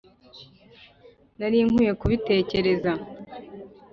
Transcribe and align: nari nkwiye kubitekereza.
nari 1.39 1.57
nkwiye 1.67 1.91
kubitekereza. 1.99 2.91